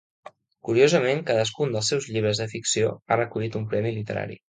[0.69, 4.39] Curiosament, cadascun dels seus llibres de ficció ha recollit un premi literari.